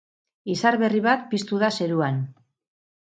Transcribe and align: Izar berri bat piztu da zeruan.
Izar 0.53 0.77
berri 0.83 1.01
bat 1.07 1.27
piztu 1.33 1.59
da 1.65 1.69
zeruan. 1.77 2.17